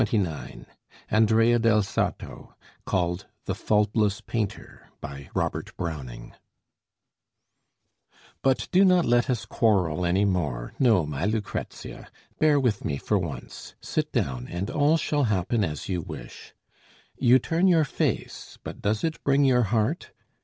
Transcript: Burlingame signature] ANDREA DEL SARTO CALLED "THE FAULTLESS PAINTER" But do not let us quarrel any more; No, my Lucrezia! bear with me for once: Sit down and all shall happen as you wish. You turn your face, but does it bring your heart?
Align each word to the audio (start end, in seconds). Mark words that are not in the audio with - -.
Burlingame 0.03 0.41
signature] 0.49 0.77
ANDREA 1.11 1.59
DEL 1.59 1.83
SARTO 1.83 2.55
CALLED 2.85 3.27
"THE 3.45 3.53
FAULTLESS 3.53 4.21
PAINTER" 4.21 4.89
But 4.99 5.27
do 8.71 8.83
not 8.83 9.05
let 9.05 9.29
us 9.29 9.45
quarrel 9.45 10.03
any 10.03 10.25
more; 10.25 10.73
No, 10.79 11.05
my 11.05 11.25
Lucrezia! 11.25 12.07
bear 12.39 12.59
with 12.59 12.83
me 12.83 12.97
for 12.97 13.19
once: 13.19 13.75
Sit 13.79 14.11
down 14.11 14.47
and 14.47 14.71
all 14.71 14.97
shall 14.97 15.25
happen 15.25 15.63
as 15.63 15.87
you 15.87 16.01
wish. 16.01 16.55
You 17.19 17.37
turn 17.37 17.67
your 17.67 17.85
face, 17.85 18.57
but 18.63 18.81
does 18.81 19.03
it 19.03 19.23
bring 19.23 19.43
your 19.45 19.65
heart? 19.69 20.13